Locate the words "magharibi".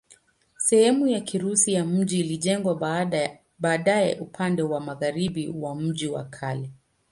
4.81-5.47